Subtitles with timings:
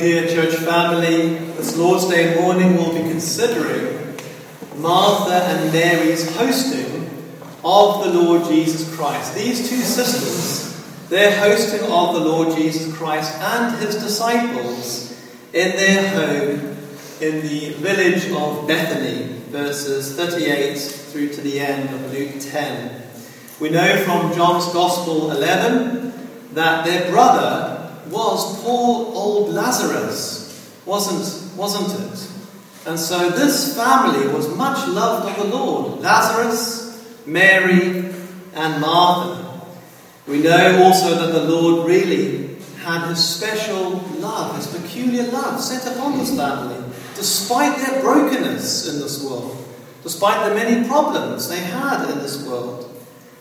[0.00, 4.16] Dear church family, this Lord's Day morning we'll be considering
[4.78, 7.04] Martha and Mary's hosting
[7.62, 9.34] of the Lord Jesus Christ.
[9.34, 15.12] These two sisters, their hosting of the Lord Jesus Christ and his disciples
[15.52, 16.78] in their home
[17.20, 23.02] in the village of Bethany, verses 38 through to the end of Luke 10.
[23.60, 32.00] We know from John's Gospel 11 that their brother was poor old Lazarus, wasn't, wasn't
[32.00, 32.30] it?
[32.86, 38.12] And so this family was much loved of the Lord Lazarus, Mary,
[38.54, 39.60] and Martha.
[40.26, 45.94] We know also that the Lord really had his special love, his peculiar love set
[45.94, 46.82] upon this family,
[47.14, 49.56] despite their brokenness in this world,
[50.02, 52.89] despite the many problems they had in this world.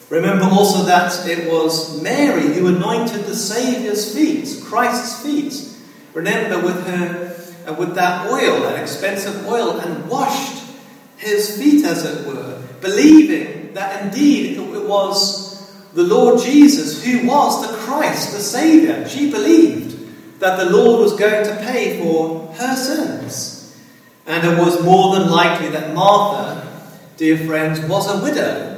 [0.09, 5.77] Remember also that it was Mary who anointed the Saviour's feet, Christ's feet.
[6.13, 7.35] Remember with her,
[7.67, 10.63] uh, with that oil, that expensive oil, and washed
[11.17, 17.69] his feet, as it were, believing that indeed it was the Lord Jesus who was
[17.69, 19.07] the Christ, the Saviour.
[19.07, 23.77] She believed that the Lord was going to pay for her sins.
[24.25, 26.65] And it was more than likely that Martha,
[27.17, 28.68] dear friends, was a widow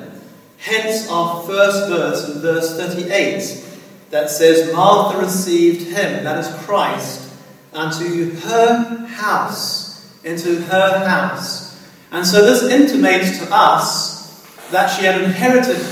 [0.62, 3.66] Hence our first verse in verse 38
[4.12, 7.34] that says, Martha received him, that is Christ,
[7.73, 11.84] unto her house, into her house.
[12.12, 15.84] And so this intimates to us that she had inherited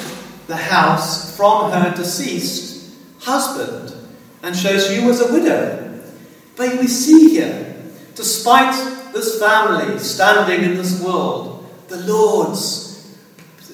[0.45, 3.95] the house from her deceased husband,
[4.43, 5.99] and shows she was a widow.
[6.55, 7.75] But we see here,
[8.13, 8.75] despite
[9.13, 12.88] this family standing in this world, the Lord's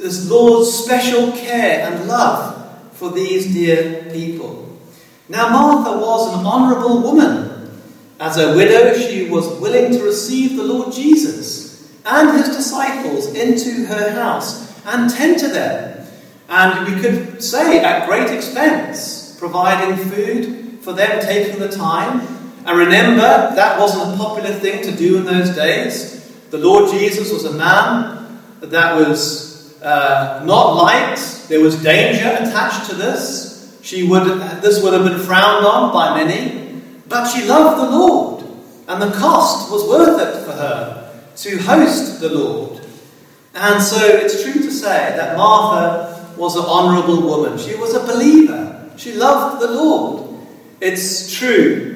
[0.06, 4.78] this Lord's special care and love for these dear people.
[5.28, 7.82] Now, Martha was an honourable woman.
[8.20, 13.88] As a widow, she was willing to receive the Lord Jesus and his disciples into
[13.88, 16.08] her house and tend to them.
[16.50, 22.20] And we could say at great expense, providing food for them, taking the time.
[22.64, 26.32] And remember, that wasn't a popular thing to do in those days.
[26.52, 29.55] The Lord Jesus was a man that was
[29.86, 31.48] uh, not liked.
[31.48, 33.80] There was danger attached to this.
[33.84, 34.24] She would,
[34.62, 38.44] this would have been frowned on by many, but she loved the Lord,
[38.88, 42.82] and the cost was worth it for her to host the Lord.
[43.54, 47.58] And so it's true to say that Martha was an honourable woman.
[47.60, 48.92] She was a believer.
[48.98, 50.46] She loved the Lord.
[50.82, 51.96] It's true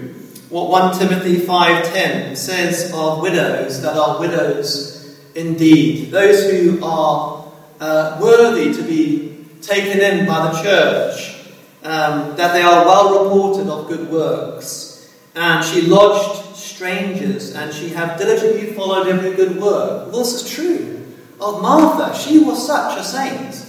[0.50, 7.49] what 1 Timothy 5:10 says of widows that are widows indeed, those who are
[7.80, 11.36] uh, worthy to be taken in by the church,
[11.84, 15.14] um, that they are well reported of good works.
[15.36, 20.12] And she lodged strangers, and she have diligently followed every good work.
[20.12, 22.18] This is true of Martha.
[22.18, 23.66] She was such a saint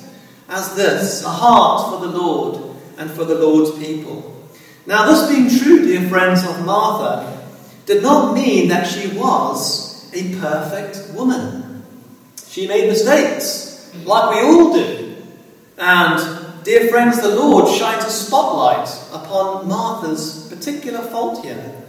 [0.49, 4.49] as this, a heart for the Lord and for the Lord's people.
[4.87, 7.47] Now, this being true, dear friends, of Martha,
[7.87, 11.85] did not mean that she was a perfect woman.
[12.49, 13.70] She made mistakes
[14.05, 15.17] like we all do.
[15.79, 21.85] And, dear friends, the Lord shines a spotlight upon Martha's particular fault here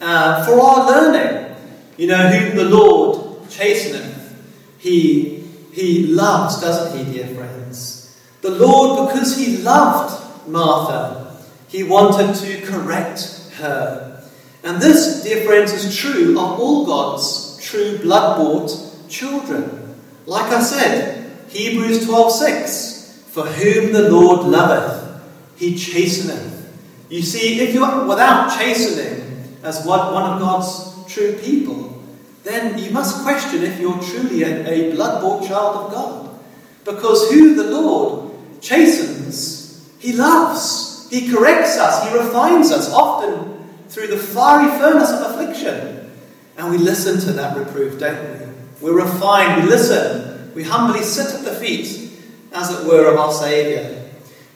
[0.00, 1.56] uh, for our learning.
[1.96, 4.34] You know, whom the Lord chasteneth,
[4.78, 8.20] he, he loves, doesn't he, dear friends?
[8.40, 11.36] The Lord, because he loved Martha,
[11.68, 14.22] he wanted to correct her.
[14.64, 18.70] And this, dear friends, is true of all God's true blood bought
[19.08, 19.96] children.
[20.26, 21.21] Like I said,
[21.52, 25.20] Hebrews 12:6 For whom the Lord loveth,
[25.56, 26.68] he chasteneth.
[27.08, 32.02] You see, if you're without chastening as what one of God's true people,
[32.42, 36.40] then you must question if you're truly a, a blood-bought child of God.
[36.84, 41.06] Because who the Lord chastens, he loves.
[41.10, 46.10] He corrects us, he refines us, often through the fiery furnace of affliction.
[46.56, 48.46] And we listen to that reproof, don't we?
[48.80, 52.10] We're refined, we listen, we humbly sit at the feet,
[52.52, 54.02] as it were, of our Saviour.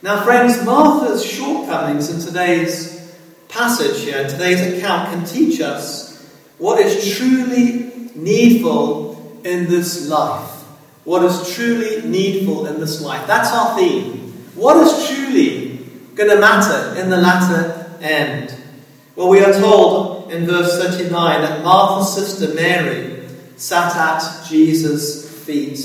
[0.02, 3.14] Now, friends, Martha's shortcomings in today's
[3.48, 10.50] passage here, in today's account, can teach us what is truly needful in this life.
[11.04, 13.26] What is truly needful in this life.
[13.26, 14.32] That's our theme.
[14.54, 15.78] What is truly
[16.14, 18.54] going to matter in the latter end?
[19.14, 23.26] Well, we are told in verse 39 that Martha's sister Mary
[23.56, 25.78] sat at Jesus' feet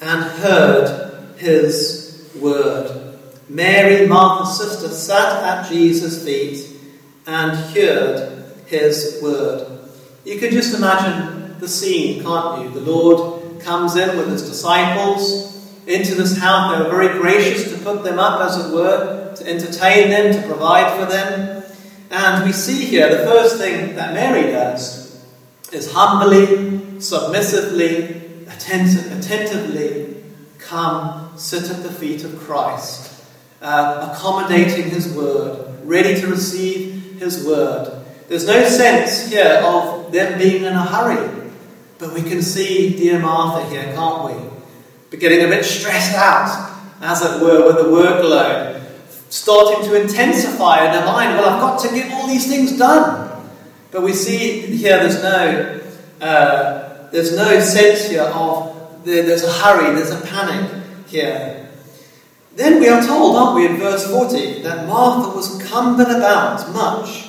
[0.00, 3.18] and heard his word.
[3.48, 6.80] Mary, Martha's sister, sat at Jesus' feet
[7.26, 9.80] and heard his word.
[10.24, 12.70] You can just imagine the scene, can't you?
[12.70, 15.54] The Lord comes in with his disciples
[15.86, 16.76] into this house.
[16.76, 20.46] They were very gracious to put them up, as it were, to entertain them, to
[20.46, 21.64] provide for them.
[22.10, 25.24] And we see here the first thing that Mary does
[25.72, 28.23] is humbly, submissively,
[28.66, 30.22] attentively
[30.58, 33.24] come sit at the feet of Christ,
[33.60, 38.04] uh, accommodating his word, ready to receive his word.
[38.28, 41.50] There's no sense here of them being in a hurry,
[41.98, 44.48] but we can see dear Martha here, can't we?
[45.10, 48.82] But getting a bit stressed out, as it were, with the workload,
[49.28, 51.36] starting to intensify in her mind.
[51.36, 53.30] Well, I've got to get all these things done.
[53.90, 55.80] But we see here there's no
[56.20, 56.83] uh,
[57.14, 61.70] there's no sense here of there's a hurry, there's a panic here.
[62.56, 67.28] Then we are told, aren't we, in verse 40, that Martha was cumbered about much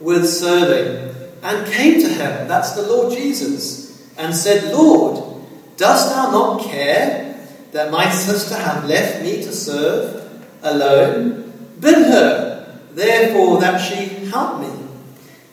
[0.00, 5.46] with serving and came to him, that's the Lord Jesus, and said, Lord,
[5.78, 7.42] dost thou not care
[7.72, 10.30] that my sister hath left me to serve
[10.62, 11.54] alone?
[11.80, 14.68] Bid her, therefore, that she help me.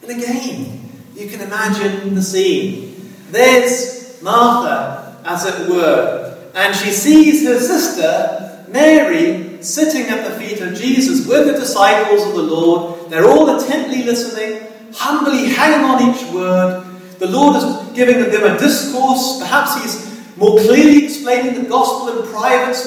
[0.02, 2.89] And again, you can imagine the scene.
[3.32, 10.62] There's Martha, as it were, and she sees her sister, Mary, sitting at the feet
[10.62, 13.12] of Jesus with the disciples of the Lord.
[13.12, 16.86] They're all intently listening, humbly hanging on each word.
[17.20, 19.40] The Lord is giving them a discourse.
[19.40, 22.78] Perhaps He's more clearly explaining the gospel in private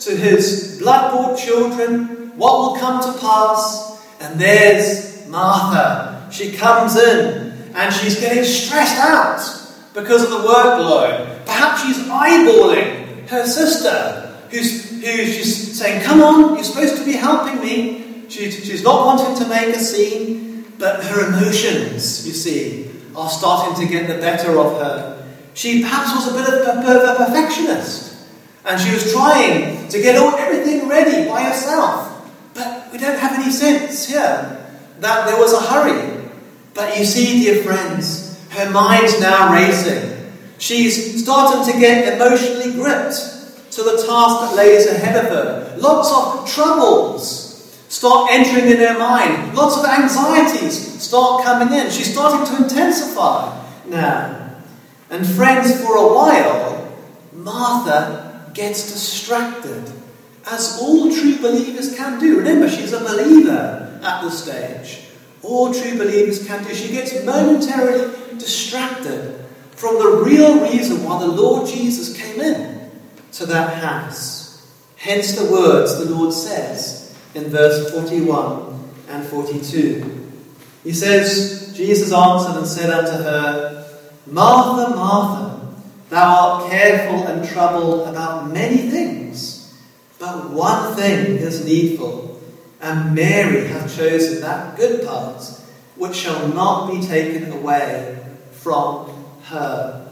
[0.00, 4.00] to His blood bought children, what will come to pass.
[4.20, 6.28] And there's Martha.
[6.30, 9.57] She comes in and she's getting stressed out
[10.00, 11.44] because of the workload.
[11.44, 17.12] Perhaps she's eyeballing her sister, who's, who she's saying, Come on, you're supposed to be
[17.12, 18.24] helping me.
[18.28, 23.74] She, she's not wanting to make a scene, but her emotions, you see, are starting
[23.84, 25.26] to get the better of her.
[25.54, 28.16] She perhaps was a bit of a, a perfectionist,
[28.64, 32.30] and she was trying to get all, everything ready by herself.
[32.54, 34.66] But we don't have any sense here
[35.00, 36.28] that there was a hurry.
[36.74, 38.17] But you see, dear friends,
[38.58, 40.32] her mind's now racing.
[40.58, 43.14] She's starting to get emotionally gripped
[43.70, 45.76] to the task that lays ahead of her.
[45.78, 47.46] Lots of troubles
[47.88, 49.54] start entering in her mind.
[49.54, 51.88] Lots of anxieties start coming in.
[51.90, 54.56] She's starting to intensify now.
[55.08, 56.98] And friends, for a while,
[57.32, 59.90] Martha gets distracted,
[60.50, 62.38] as all true believers can do.
[62.38, 65.04] Remember, she's a believer at this stage.
[65.42, 66.74] All true believers can do.
[66.74, 72.90] She gets momentarily distracted from the real reason why the Lord Jesus came in
[73.32, 74.66] to that house.
[74.96, 80.26] Hence the words the Lord says in verse 41 and 42.
[80.82, 85.74] He says, Jesus answered and said unto her, Martha, Martha,
[86.08, 89.78] thou art careful and troubled about many things,
[90.18, 92.40] but one thing is needful,
[92.80, 95.42] and Mary hath chosen that good part
[95.96, 98.18] which shall not be taken away
[98.68, 99.08] from
[99.44, 100.06] her.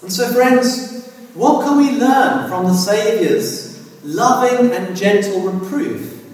[0.00, 6.24] And so, friends, what can we learn from the Saviour's loving and gentle reproof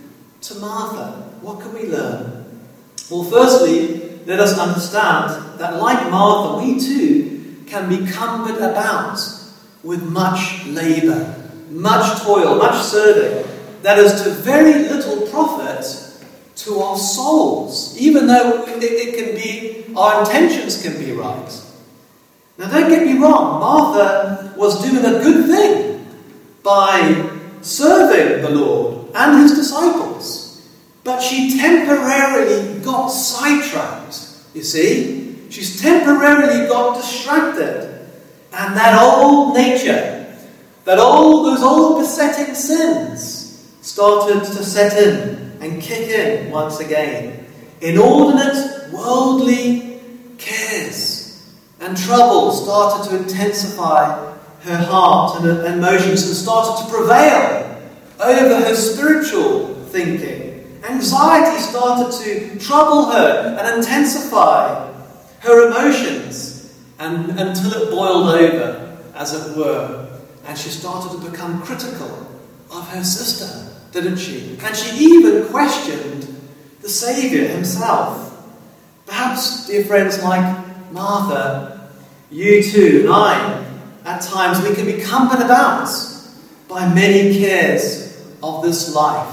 [0.42, 1.28] to Martha?
[1.40, 2.46] What can we learn?
[3.10, 9.18] Well, firstly, let us understand that, like Martha, we too can be cumbered about
[9.82, 11.34] with much labour,
[11.70, 13.44] much toil, much serving,
[13.82, 16.05] that is to very little profit
[16.56, 21.62] to our souls, even though it, it can be, our intentions can be right.
[22.58, 26.06] Now, don't get me wrong, Martha was doing a good thing
[26.62, 30.66] by serving the Lord and his disciples.
[31.04, 34.18] But she temporarily got sidetracked,
[34.54, 35.36] you see?
[35.50, 38.08] She's temporarily got distracted.
[38.52, 40.34] And that old nature,
[40.84, 47.46] that old, those old besetting sins started to set in and kick in once again.
[47.80, 50.00] Inordinate, worldly
[50.38, 51.26] cares
[51.80, 57.80] and trouble started to intensify her heart and emotions and started to prevail
[58.20, 60.80] over her spiritual thinking.
[60.88, 64.92] Anxiety started to trouble her and intensify
[65.40, 70.08] her emotions and, until it boiled over, as it were.
[70.46, 72.26] And she started to become critical
[72.70, 73.65] of her sister,
[73.96, 74.58] didn't she?
[74.62, 76.28] And she even questioned
[76.82, 78.46] the Saviour himself.
[79.06, 80.44] Perhaps, dear friends, like
[80.92, 81.90] Martha,
[82.30, 83.64] you too, and I,
[84.04, 85.88] at times we can be cumbered about
[86.68, 89.32] by many cares of this life.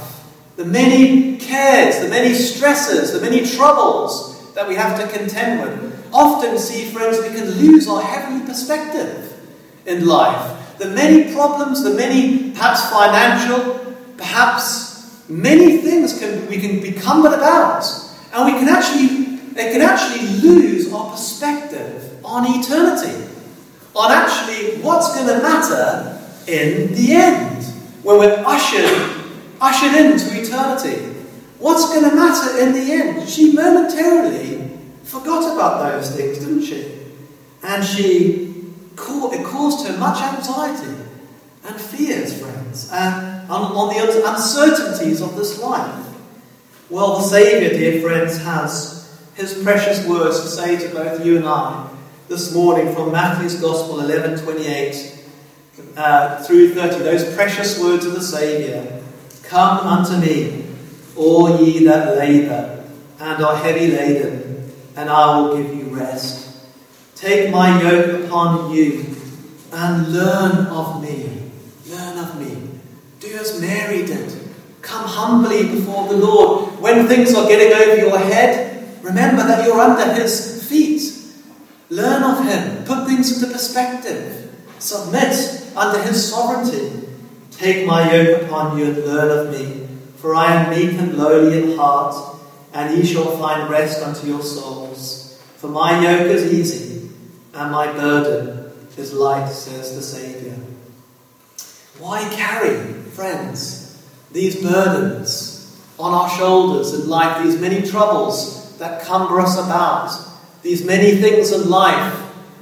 [0.55, 6.09] the many cares, the many stresses, the many troubles that we have to contend with.
[6.13, 9.33] Often, see, friends, we can lose our heavenly perspective
[9.85, 10.77] in life.
[10.77, 13.82] The many problems, the many, perhaps financial,
[14.23, 17.83] perhaps many things can, we can become but about.
[18.33, 23.29] And we can actually, it can actually lose our perspective on eternity,
[23.95, 27.63] on actually what's going to matter in the end,
[28.03, 29.19] when we're ushered
[29.61, 31.13] ushered into eternity.
[31.57, 33.29] What's going to matter in the end?
[33.29, 36.91] She momentarily forgot about those things, didn't she?
[37.63, 38.49] And she
[39.33, 40.95] it caused her much anxiety
[41.65, 46.05] and fears, friends, and on, the uncertainties of this life.
[46.89, 51.47] Well, the Saviour, dear friends, has his precious words to say to both you and
[51.47, 51.89] I
[52.27, 55.19] this morning from Matthew's Gospel 11 28
[55.97, 56.99] uh, through 30.
[56.99, 59.01] Those precious words of the Saviour.
[59.43, 60.65] Come unto me,
[61.15, 62.73] all ye that labour
[63.19, 66.57] and are heavy laden, and I will give you rest.
[67.15, 69.15] Take my yoke upon you
[69.71, 71.51] and learn of me.
[71.87, 72.79] Learn of me.
[73.19, 74.31] Do as Mary did.
[74.81, 76.79] Come humbly before the Lord.
[76.79, 81.01] When things are getting over your head, remember that you're under His feet.
[81.89, 82.85] Learn of Him.
[82.85, 84.49] Put things into perspective.
[84.79, 87.07] Submit under His sovereignty.
[87.51, 91.61] Take my yoke upon you and learn of me, for I am meek and lowly
[91.61, 92.15] in heart,
[92.73, 95.41] and ye shall find rest unto your souls.
[95.57, 97.09] For my yoke is easy,
[97.53, 100.55] and my burden is light, says the Saviour.
[101.99, 109.39] Why carry, friends, these burdens on our shoulders in life, these many troubles that cumber
[109.39, 110.11] us about,
[110.63, 112.19] these many things in life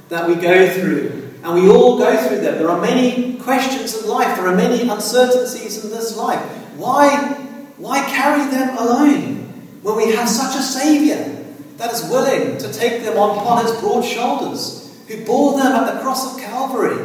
[0.08, 1.30] that we go through?
[1.42, 2.58] And we all go through them.
[2.58, 6.40] There are many questions in life, there are many uncertainties in this life.
[6.76, 7.16] Why,
[7.78, 9.36] why carry them alone
[9.82, 11.18] when we have such a Saviour
[11.78, 16.00] that is willing to take them upon his broad shoulders, who bore them at the
[16.00, 16.96] cross of Calvary?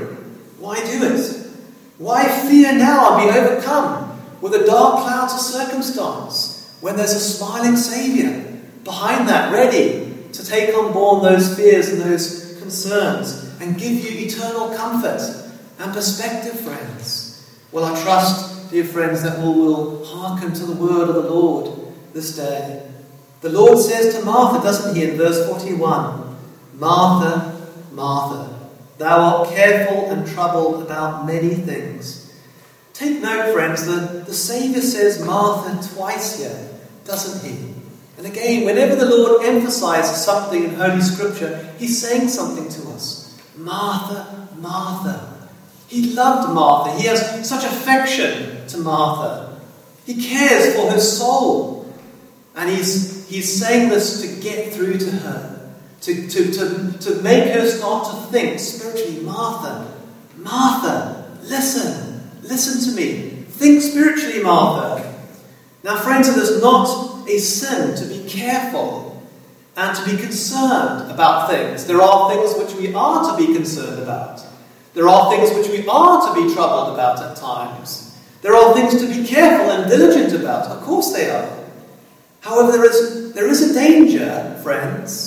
[0.60, 1.47] Why do it?
[1.98, 7.20] Why fear now and be overcome with the dark clouds of circumstance when there's a
[7.20, 8.44] smiling Saviour
[8.84, 14.25] behind that, ready to take on board those fears and those concerns and give you
[14.25, 15.22] eternal comfort
[15.80, 17.58] and perspective, friends.
[17.72, 21.94] Well, I trust, dear friends, that we will hearken to the word of the Lord
[22.13, 22.89] this day.
[23.42, 26.38] The Lord says to Martha, doesn't he, in verse 41
[26.75, 28.57] Martha, Martha,
[28.98, 32.24] thou art careful and troubled about many things.
[32.94, 36.70] Take note, friends, that the Saviour says Martha twice here,
[37.06, 37.74] doesn't he?
[38.18, 43.39] And again, whenever the Lord emphasizes something in Holy Scripture, he's saying something to us.
[43.56, 45.50] Martha, Martha.
[45.88, 47.00] He loved Martha.
[47.00, 49.60] He has such affection to Martha.
[50.06, 51.94] He cares for her soul.
[52.56, 55.57] And he's, he's saying this to get through to her,
[56.08, 59.94] to, to, to, to make her start to think spiritually Martha,
[60.38, 63.44] Martha, listen, listen to me.
[63.50, 65.04] Think spiritually, Martha.
[65.84, 69.22] Now, friends, it is not a sin to be careful
[69.76, 71.86] and to be concerned about things.
[71.86, 74.42] There are things which we are to be concerned about.
[74.94, 78.18] There are things which we are to be troubled about at times.
[78.42, 80.68] There are things to be careful and diligent about.
[80.68, 81.50] Of course, they are.
[82.40, 85.27] However, there is, there is a danger, friends,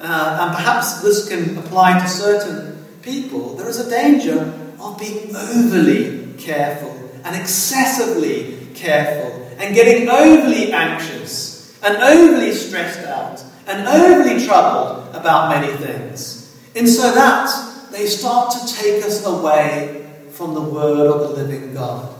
[0.00, 3.54] uh, and perhaps this can apply to certain people.
[3.56, 11.78] There is a danger of being overly careful and excessively careful and getting overly anxious
[11.82, 16.58] and overly stressed out and overly troubled about many things.
[16.74, 21.74] And so that they start to take us away from the word of the living
[21.74, 22.14] God,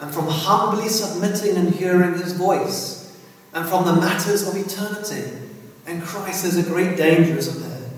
[0.00, 3.18] and from humbly submitting and hearing his voice,
[3.52, 5.43] and from the matters of eternity.
[5.86, 7.90] And Christ is a great danger, isn't there?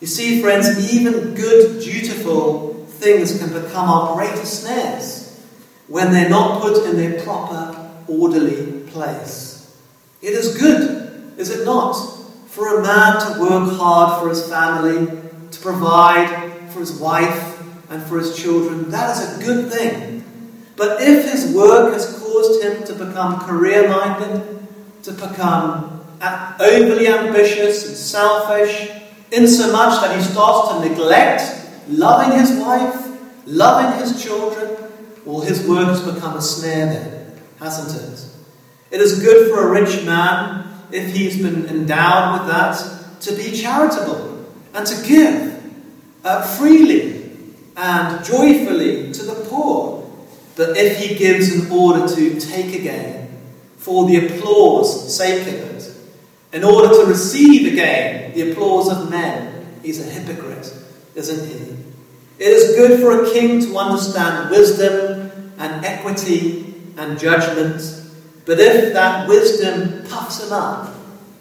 [0.00, 5.40] You see, friends, even good, dutiful things can become our greatest snares
[5.86, 9.80] when they're not put in their proper, orderly place.
[10.20, 11.94] It is good, is it not,
[12.46, 15.06] for a man to work hard for his family,
[15.50, 17.60] to provide for his wife
[17.90, 18.90] and for his children.
[18.90, 20.24] That is a good thing.
[20.76, 24.66] But if his work has caused him to become career minded,
[25.04, 28.90] to become overly ambitious and selfish,
[29.30, 31.42] insomuch that he starts to neglect
[31.88, 34.76] loving his wife, loving his children,
[35.24, 38.26] well, his work has become a snare then, hasn't it?
[38.90, 43.52] It is good for a rich man if he's been endowed with that, to be
[43.52, 45.62] charitable and to give
[46.24, 47.30] uh, freely
[47.76, 50.10] and joyfully to the poor.
[50.56, 53.22] But if he gives in order to take again,
[53.78, 55.71] for the applause sake of it,
[56.52, 60.72] in order to receive again the applause of men, he's a hypocrite,
[61.14, 61.72] isn't he?
[62.38, 67.80] It is good for a king to understand wisdom and equity and judgment,
[68.44, 70.94] but if that wisdom puffs him up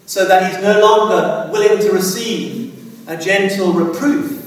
[0.06, 4.38] so that he's no longer willing to receive a gentle reproof,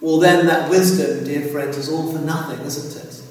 [0.00, 3.22] well, then that wisdom, dear friends, is all for nothing, isn't it?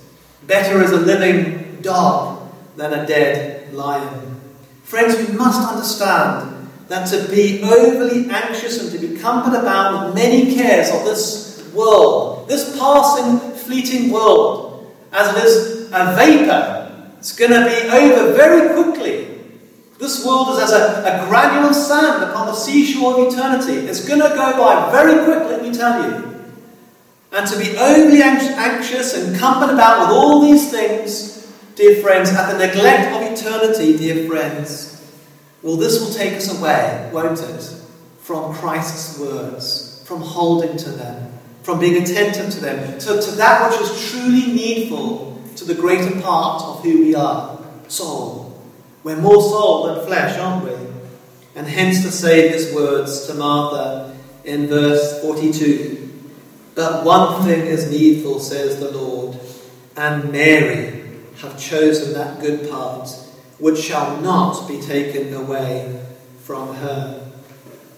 [0.46, 4.29] Better is a living dog than a dead lion.
[4.90, 10.16] Friends, we must understand that to be overly anxious and to be cumbered about with
[10.16, 17.38] many cares of this world, this passing, fleeting world, as it is a vapor, it's
[17.38, 19.28] going to be over very quickly.
[20.00, 23.86] This world is as a, a granular sand upon the seashore of eternity.
[23.88, 26.50] It's going to go by very quickly, let me tell you.
[27.32, 31.39] And to be overly anxious and cumbered about with all these things,
[31.80, 35.02] dear friends, at the neglect of eternity, dear friends,
[35.64, 37.74] well, this will take us away, won't it,
[38.20, 41.32] from Christ's words, from holding to them,
[41.64, 46.20] from being attentive to them, to, to that which is truly needful to the greater
[46.20, 47.58] part of who we are
[47.88, 48.62] soul.
[49.06, 50.76] We're more soul than flesh, aren't we?
[51.56, 56.10] And hence to say words to Martha in verse 42.
[56.76, 59.40] But one thing is needful, says the Lord,
[59.96, 60.99] and Mary
[61.42, 63.10] have chosen that good part
[63.60, 66.02] which shall not be taken away
[66.44, 67.32] from her.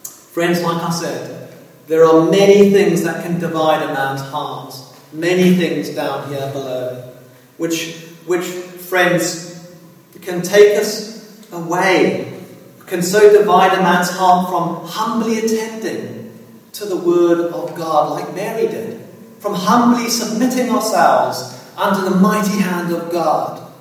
[0.03, 1.53] Friends, like I said,
[1.87, 4.73] there are many things that can divide a man's heart,
[5.13, 7.13] many things down here below,
[7.57, 7.95] which,
[8.25, 9.75] which friends,
[10.21, 12.43] can take us away,
[12.87, 16.39] can so divide a man's heart from humbly attending
[16.73, 19.01] to the Word of God, like Mary did,
[19.39, 23.71] from humbly submitting ourselves under the mighty hand of God,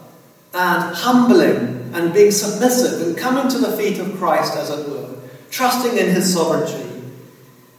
[0.53, 5.15] and humbling and being submissive and coming to the feet of Christ, as it were,
[5.51, 6.89] trusting in His sovereignty.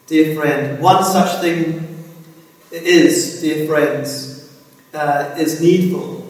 [0.08, 2.04] Dear friend, one such thing
[2.71, 4.50] is, dear friends,
[4.93, 6.28] uh, is needful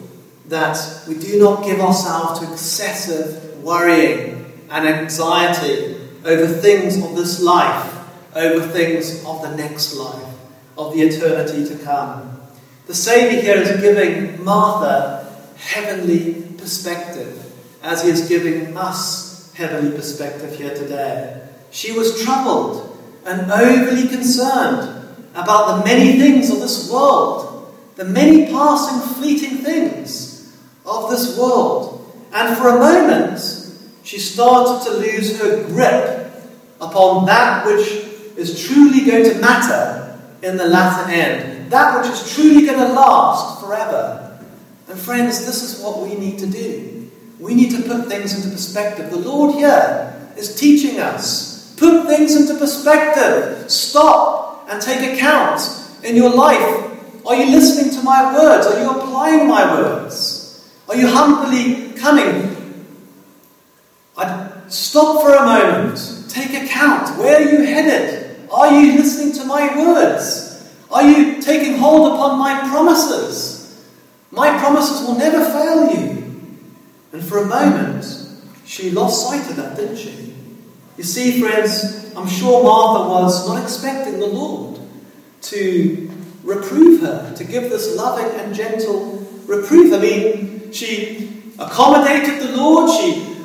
[0.48, 7.42] that we do not give ourselves to excessive worrying and anxiety over things of this
[7.42, 7.92] life
[8.36, 10.38] over things of the next life,
[10.78, 12.31] of the eternity to come.
[12.92, 15.26] The Saviour here is giving Martha
[15.56, 17.42] heavenly perspective,
[17.82, 21.42] as he is giving us heavenly perspective here today.
[21.70, 28.48] She was troubled and overly concerned about the many things of this world, the many
[28.48, 30.54] passing, fleeting things
[30.86, 32.14] of this world.
[32.34, 33.40] And for a moment,
[34.04, 36.30] she started to lose her grip
[36.82, 37.88] upon that which
[38.36, 40.11] is truly going to matter
[40.44, 41.72] in the latter end.
[41.72, 44.40] That which is truly going to last forever.
[44.90, 47.10] And friends, this is what we need to do.
[47.40, 49.10] We need to put things into perspective.
[49.10, 51.74] The Lord here is teaching us.
[51.76, 53.72] Put things into perspective.
[53.72, 55.62] Stop and take account
[56.04, 57.26] in your life.
[57.26, 58.68] Are you listening to my words?
[58.68, 60.72] Are you applying my words?
[60.90, 62.58] Are you humbly coming?
[64.18, 66.26] I'd stop for a moment.
[66.30, 67.18] Take account.
[67.18, 68.31] Where are you headed?
[68.52, 70.70] Are you listening to my words?
[70.92, 73.90] Are you taking hold upon my promises?
[74.30, 76.22] My promises will never fail you.
[77.14, 78.06] And for a moment,
[78.66, 80.34] she lost sight of that, didn't she?
[80.98, 84.80] You see, friends, I'm sure Martha was not expecting the Lord
[85.44, 86.12] to
[86.44, 89.94] reprove her, to give this loving and gentle reproof.
[89.94, 93.36] I mean, she accommodated the Lord, she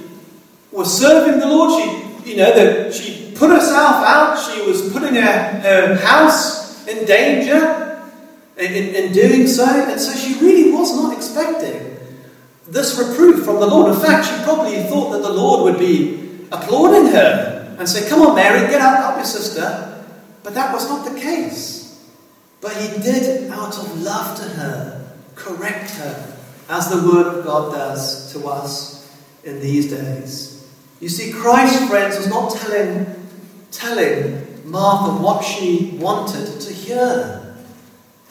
[0.72, 4.36] was serving the Lord, she, you know, that she put herself out.
[4.36, 8.02] She was putting her, her house in danger
[8.56, 9.64] in, in, in doing so.
[9.64, 11.96] And so she really was not expecting
[12.66, 13.94] this reproof from the Lord.
[13.94, 18.22] In fact, she probably thought that the Lord would be applauding her and say, Come
[18.22, 20.04] on, Mary, get out, help your sister.
[20.42, 22.04] But that was not the case.
[22.60, 26.36] But he did, out of love to her, correct her,
[26.68, 30.55] as the Word of God does to us in these days.
[31.00, 33.06] You see, Christ, friends, was not telling
[33.70, 37.56] telling Martha what she wanted to hear.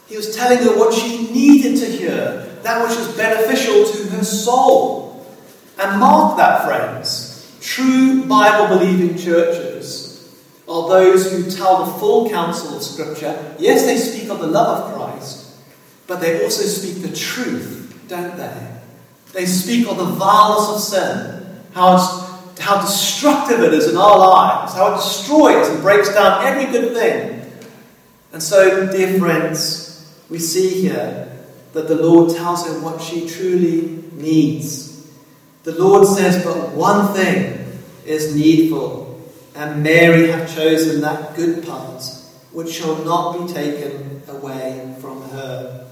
[0.08, 4.24] He was telling her what she needed to hear, that which was beneficial to her
[4.24, 5.26] soul.
[5.80, 7.58] And mark that, friends.
[7.62, 10.36] True Bible believing churches
[10.68, 13.56] are those who tell the full counsel of Scripture.
[13.60, 15.56] Yes, they speak of the love of Christ,
[16.08, 18.72] but they also speak the truth, don't they?
[19.34, 22.35] They speak of the vileness of sin, how it's
[22.66, 26.96] how destructive it is in our lives, how it destroys and breaks down every good
[26.96, 27.40] thing.
[28.34, 31.32] And so, dear friends, we see here
[31.74, 35.08] that the Lord tells her what she truly needs.
[35.62, 39.22] The Lord says, But one thing is needful,
[39.54, 42.04] and Mary hath chosen that good part
[42.52, 45.88] which shall not be taken away from her.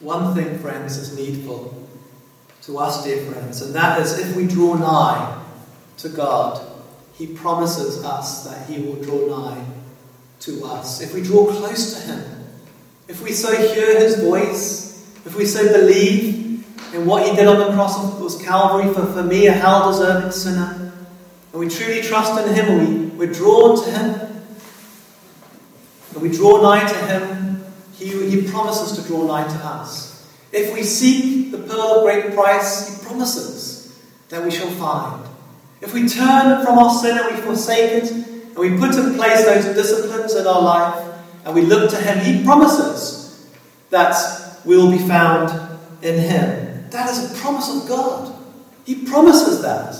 [0.00, 1.89] One thing, friends, is needful
[2.62, 5.42] to us, dear friends, and that is if we draw nigh
[5.98, 6.60] to God,
[7.14, 9.64] He promises us that He will draw nigh
[10.40, 11.00] to us.
[11.00, 12.44] If we draw close to Him,
[13.08, 17.58] if we so hear His voice, if we so believe in what He did on
[17.58, 20.92] the cross was Calvary for, for me, a hell deserving sinner,
[21.52, 24.42] and we truly trust in Him, and we, we're drawn to Him,
[26.12, 30.09] and we draw nigh to Him, He, he promises to draw nigh to us.
[30.52, 35.26] If we seek the pearl of great price, He promises that we shall find.
[35.80, 39.44] If we turn from our sin and we forsake it, and we put in place
[39.44, 41.06] those disciplines in our life,
[41.44, 43.48] and we look to Him, He promises
[43.90, 44.14] that
[44.64, 46.90] we will be found in Him.
[46.90, 48.36] That is a promise of God.
[48.84, 49.96] He promises that.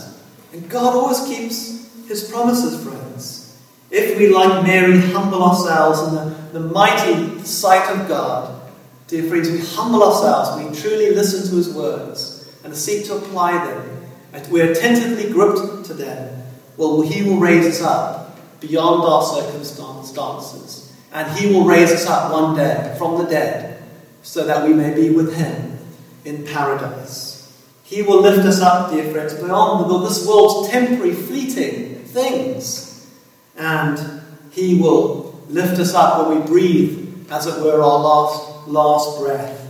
[0.52, 3.60] And God always keeps His promises, friends.
[3.90, 8.59] If we, like Mary, humble ourselves in the, the mighty sight of God,
[9.10, 13.52] dear friends, we humble ourselves, we truly listen to His words and seek to apply
[13.64, 14.06] them,
[14.50, 16.44] we're attentively gripped to them,
[16.76, 20.96] well, He will raise us up beyond our circumstances.
[21.12, 23.82] And He will raise us up one day from the dead
[24.22, 25.78] so that we may be with Him
[26.24, 27.52] in paradise.
[27.82, 33.10] He will lift us up, dear friends, beyond this world's temporary, fleeting things.
[33.56, 39.20] And He will lift us up when we breathe, as it were, our last, last
[39.20, 39.66] breath.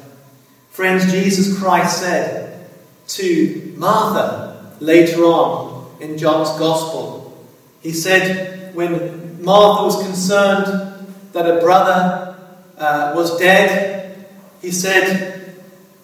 [0.70, 2.68] Friends, Jesus Christ said
[3.08, 7.46] to Martha later on in John's Gospel,
[7.82, 12.36] He said, when Martha was concerned that her brother
[12.78, 14.26] uh, was dead,
[14.62, 15.56] He said,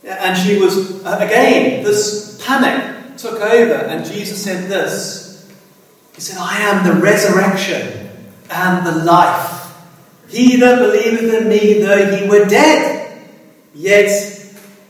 [0.04, 5.50] and she was, uh, again, this panic took over, and Jesus said this
[6.14, 8.10] He said, I am the resurrection
[8.50, 9.55] and the life.
[10.28, 13.28] He that believeth in me, though he were dead,
[13.74, 14.10] yet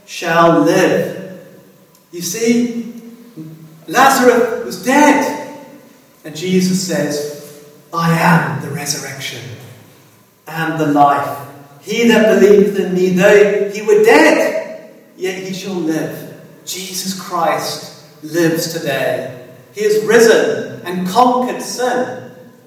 [0.07, 1.47] shall live.
[2.13, 2.95] You see,
[3.87, 5.59] Lazarus was dead,
[6.25, 9.43] and Jesus says, I am the resurrection
[10.47, 11.49] and the life.
[11.83, 16.41] He that believeth in me, though he were dead, yet he shall live.
[16.65, 19.49] Jesus Christ lives today.
[19.73, 22.26] He has risen and conquered sin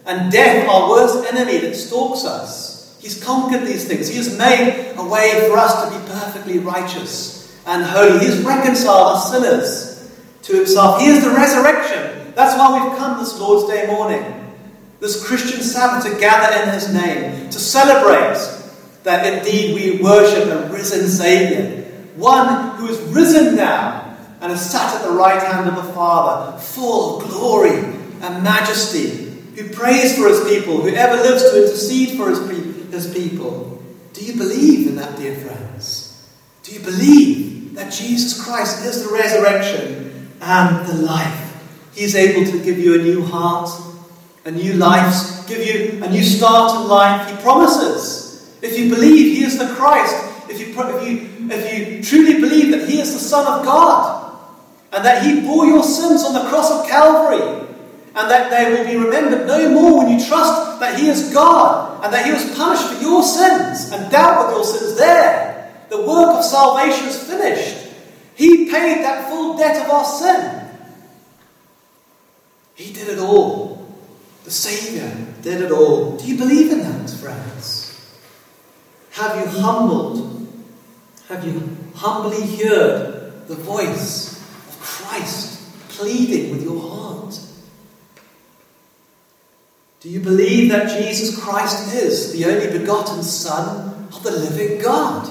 [0.09, 2.97] and death, our worst enemy that stalks us.
[2.99, 4.09] He's conquered these things.
[4.09, 8.19] He has made a way for us to be perfectly righteous and holy.
[8.19, 10.11] He has reconciled us sinners
[10.43, 10.99] to himself.
[10.99, 12.33] He is the resurrection.
[12.35, 14.57] That's why we've come this Lord's Day morning,
[14.99, 18.37] this Christian Sabbath, to gather in his name, to celebrate
[19.03, 21.79] that indeed we worship a risen Saviour
[22.19, 26.57] one who is risen now and is sat at the right hand of the Father,
[26.59, 27.79] full of glory
[28.21, 32.39] and majesty, who prays for his people, who ever lives to intercede for his,
[32.91, 33.83] his people.
[34.13, 36.29] Do you believe in that, dear friends?
[36.63, 41.45] Do you believe that Jesus Christ is the resurrection and the life?
[41.93, 43.69] He is able to give you a new heart,
[44.45, 47.29] a new life, give you a new start in life.
[47.29, 48.57] He promises.
[48.61, 50.15] If you believe He is the Christ,
[50.49, 54.37] if you, if you, if you truly believe that He is the Son of God,
[54.91, 57.68] and that He bore your sins on the cross of Calvary,
[58.19, 62.03] and that they will be remembered no more when you trust that He is God,
[62.03, 65.71] and that He was punished for your sins and dealt with your sins there.
[65.89, 67.87] The work of salvation is finished.
[68.35, 70.67] He paid that full debt of our sin.
[72.75, 73.89] He did it all.
[74.43, 76.17] The Saviour did it all.
[76.17, 77.85] Do you believe in that, friends?
[79.11, 80.29] Have you humbled
[81.29, 87.18] have you humbly heard the voice of Christ pleading with your heart?
[89.99, 95.29] Do you believe that Jesus Christ is the only begotten Son of the living God?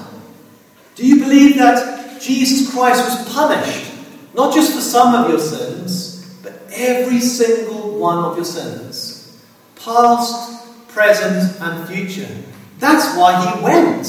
[0.93, 3.91] Do you believe that Jesus Christ was punished,
[4.35, 9.43] not just for some of your sins, but every single one of your sins?
[9.75, 12.29] Past, present, and future.
[12.77, 14.05] That's why he went.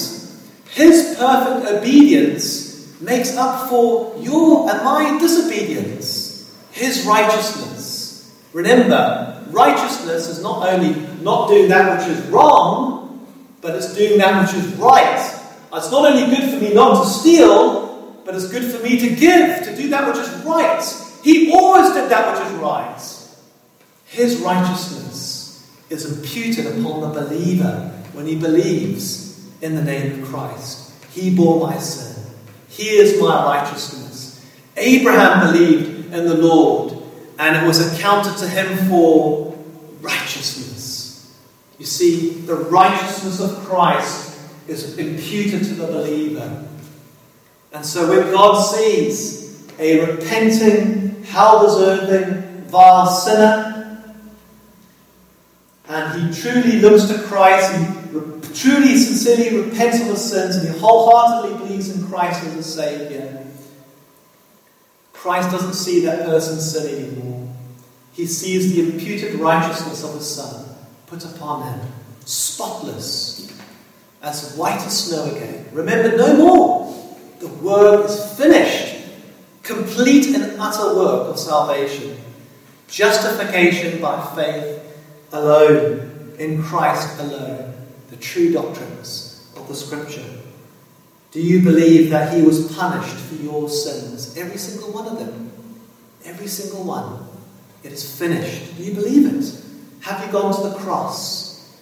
[0.68, 6.54] His perfect obedience makes up for your and my disobedience.
[6.72, 8.30] His righteousness.
[8.52, 13.26] Remember, righteousness is not only not doing that which is wrong,
[13.60, 15.18] but it's doing that which is right.
[15.72, 19.14] It's not only good for me not to steal, but it's good for me to
[19.14, 20.82] give, to do that which is right.
[21.22, 22.98] He always did that which is right.
[24.06, 30.92] His righteousness is imputed upon the believer when he believes in the name of Christ.
[31.10, 32.24] He bore my sin.
[32.68, 34.44] He is my righteousness.
[34.76, 36.89] Abraham believed in the Lord,
[37.40, 39.56] and it was accounted to him for
[40.02, 41.34] righteousness.
[41.78, 46.66] You see, the righteousness of Christ is imputed to the believer.
[47.72, 54.04] And so when God sees a repenting, hell deserving, vile sinner,
[55.88, 57.86] and he truly looks to Christ, he
[58.52, 63.46] truly, sincerely repents of his sins, and he wholeheartedly believes in Christ as a Saviour,
[65.20, 67.29] Christ doesn't see that person's sin anymore.
[68.12, 70.66] He sees the imputed righteousness of his Son
[71.06, 71.80] put upon him,
[72.24, 73.52] spotless,
[74.22, 75.66] as white as snow again.
[75.72, 77.16] Remember, no more.
[77.40, 79.08] The work is finished.
[79.62, 82.16] Complete and utter work of salvation.
[82.88, 84.82] Justification by faith
[85.32, 87.74] alone, in Christ alone.
[88.08, 90.24] The true doctrines of the Scripture.
[91.30, 94.36] Do you believe that he was punished for your sins?
[94.36, 95.52] Every single one of them.
[96.24, 97.29] Every single one.
[97.82, 98.76] It is finished.
[98.76, 99.54] Do you believe it?
[100.00, 101.78] Have you gone to the cross?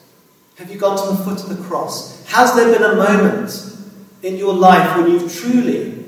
[0.56, 2.24] Have you gone to the foot of the cross?
[2.26, 3.76] Has there been a moment
[4.22, 6.04] in your life when you've truly,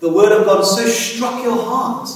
[0.00, 2.08] the Word of God has so struck your heart,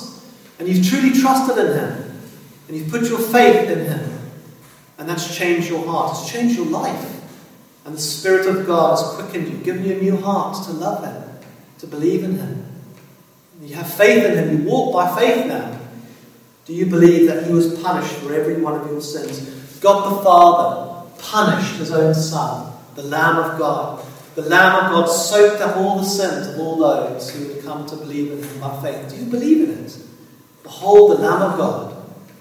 [0.58, 2.20] and you've truly trusted in Him,
[2.66, 4.18] and you've put your faith in Him,
[4.98, 7.14] and that's changed your heart, it's changed your life?
[7.84, 11.04] And the Spirit of God has quickened you, given you a new heart to love
[11.04, 11.22] Him,
[11.78, 12.64] to believe in Him.
[13.62, 15.77] You have faith in Him, you walk by faith now.
[16.68, 19.40] Do you believe that He was punished for every one of your sins?
[19.80, 24.04] God the Father punished His own Son, the Lamb of God.
[24.34, 27.86] The Lamb of God soaked up all the sins of all those who had come
[27.86, 29.08] to believe in Him by faith.
[29.08, 29.98] Do you believe in it?
[30.62, 31.96] Behold the Lamb of God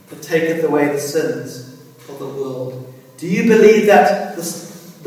[0.10, 2.94] that taketh away the sins of the world.
[3.16, 4.38] Do you believe that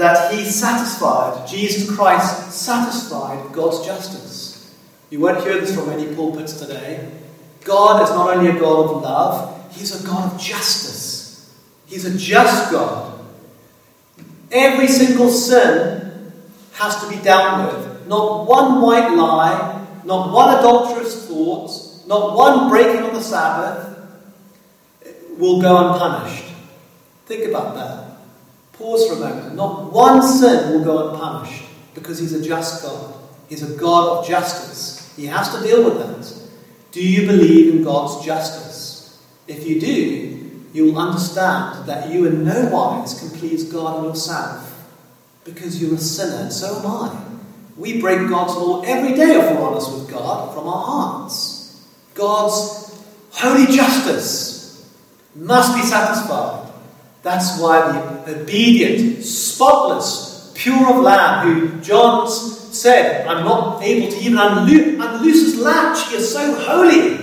[0.00, 4.74] that he satisfied, Jesus Christ satisfied God's justice.
[5.11, 7.19] You won't hear this from any pulpits today.
[7.64, 11.55] God is not only a God of love, he's a God of justice.
[11.87, 13.20] He's a just God.
[14.51, 16.33] Every single sin
[16.73, 18.07] has to be dealt with.
[18.07, 21.70] Not one white lie, not one adulterous thought,
[22.07, 23.99] not one breaking of the Sabbath
[25.38, 26.44] will go unpunished.
[27.27, 28.18] Think about that.
[28.73, 29.55] Pause for a moment.
[29.55, 33.14] Not one sin will go unpunished because He's a just God.
[33.49, 35.14] He's a God of justice.
[35.16, 36.39] He has to deal with that.
[36.92, 39.22] Do you believe in God's justice?
[39.46, 44.66] If you do, you will understand that you in no wise can please God yourself
[45.44, 47.24] because you're a sinner, and so am I.
[47.76, 51.88] We break God's law every day if we're honest with God from our hearts.
[52.14, 54.88] God's holy justice
[55.35, 56.72] must be satisfied.
[57.22, 62.29] That's why the obedient, spotless, pure of lamb, who John
[62.74, 67.18] said, I'm not able to even unlo- unloose his latch, he is so holy.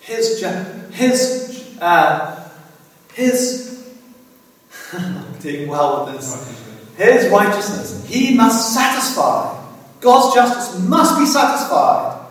[0.00, 0.44] His,
[0.92, 2.48] his, uh,
[3.14, 3.92] his,
[4.92, 6.62] I'm doing well with this.
[6.96, 9.58] His righteousness, he must satisfy.
[10.00, 12.26] God's justice must be satisfied.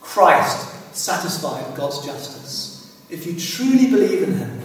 [0.00, 3.00] Christ satisfied God's justice.
[3.10, 4.60] If you truly believe in him,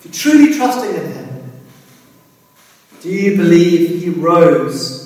[0.00, 1.52] if you're truly trusting in Him,
[3.02, 4.99] do you believe He rose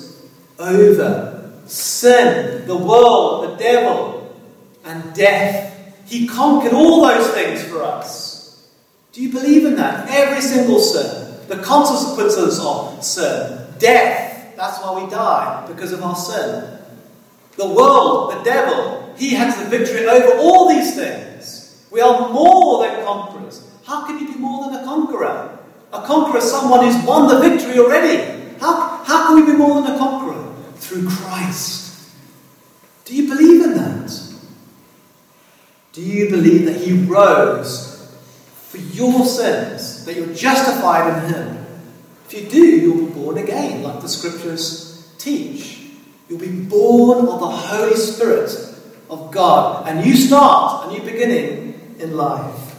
[0.59, 4.35] over sin, the world, the devil,
[4.83, 5.73] and death?
[6.05, 8.69] He conquered all those things for us.
[9.11, 10.09] Do you believe in that?
[10.09, 11.47] Every single sin.
[11.47, 13.67] The consequences of sin.
[13.79, 14.55] Death.
[14.55, 16.79] That's why we die, because of our sin.
[17.57, 21.87] The world, the devil, he has the victory over all these things.
[21.91, 23.65] We are more than conquerors.
[23.85, 25.57] How can you be more than a conqueror?
[25.93, 28.57] A conqueror is someone who's won the victory already.
[28.59, 30.24] How, how can we be more than a conqueror?
[30.95, 32.09] Through Christ.
[33.03, 34.17] Do you believe in that?
[35.91, 38.17] Do you believe that He rose
[38.69, 41.65] for your sins, that you're justified in Him?
[42.29, 45.85] If you do, you'll be born again, like the scriptures teach.
[46.29, 48.51] You'll be born of the Holy Spirit
[49.09, 52.73] of God, and you start a new beginning in life.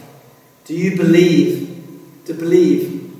[0.65, 3.13] Do you believe to believe?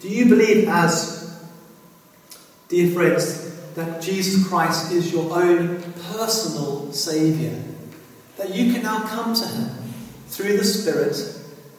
[0.00, 1.42] Do you believe, as
[2.68, 5.82] dear friends, that Jesus Christ is your own
[6.12, 7.58] personal Saviour?
[8.36, 9.70] That you can now come to Him
[10.28, 11.16] through the Spirit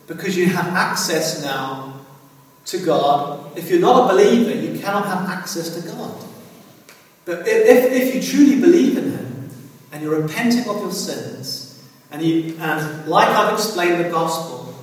[0.07, 2.01] because you have access now
[2.65, 3.57] to God.
[3.57, 6.15] If you're not a believer, you cannot have access to God.
[7.25, 9.49] But if, if you truly believe in Him
[9.91, 14.75] and you're repenting of your sins, and, you, and like I've explained the gospel,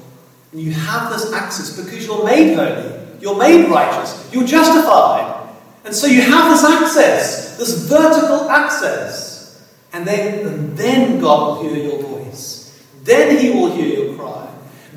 [0.52, 5.39] and you have this access because you're made holy, you're made righteous, you're justified.
[5.84, 9.68] And so you have this access, this vertical access.
[9.92, 12.84] And then, and then God will hear your voice.
[13.02, 14.48] Then He will hear your cry.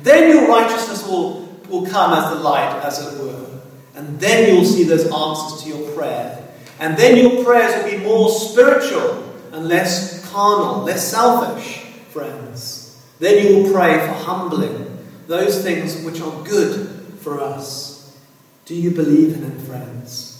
[0.02, 3.60] Then your righteousness will, will come as the light, as it were.
[3.94, 6.46] And then you'll see those answers to your prayer.
[6.78, 13.02] And then your prayers will be more spiritual and less carnal, less selfish, friends.
[13.20, 16.88] Then you will pray for humbling those things which are good
[17.20, 18.18] for us.
[18.64, 20.33] Do you believe in Him, friends?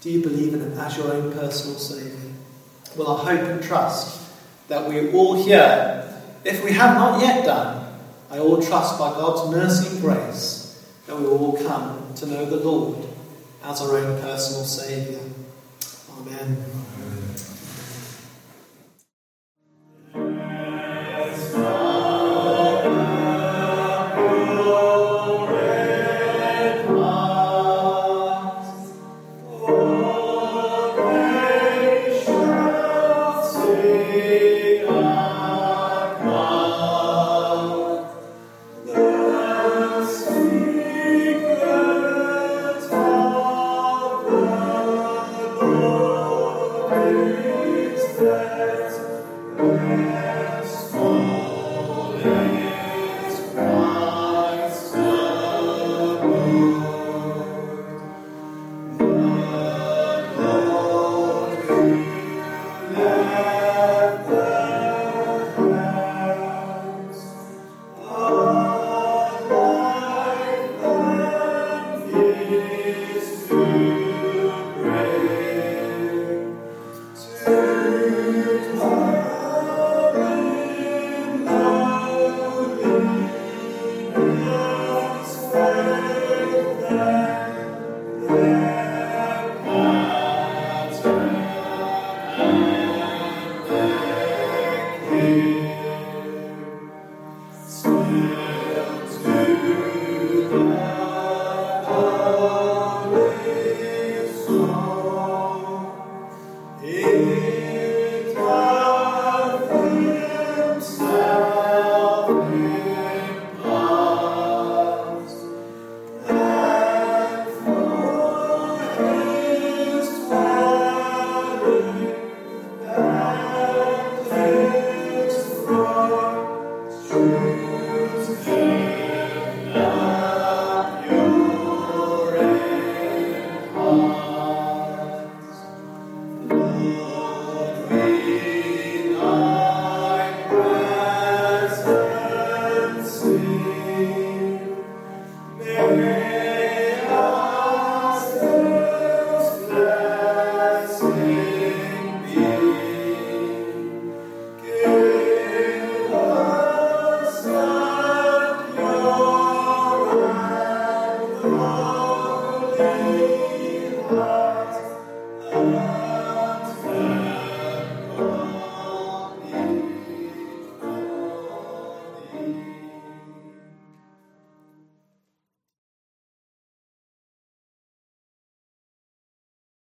[0.00, 2.32] Do you believe in Him as your own personal Saviour?
[2.96, 4.30] Well, I hope and trust
[4.68, 7.96] that we all here, if we have not yet done,
[8.30, 12.44] I all trust by God's mercy and grace that we will all come to know
[12.44, 13.08] the Lord
[13.64, 15.20] as our own personal Saviour.
[16.20, 16.77] Amen.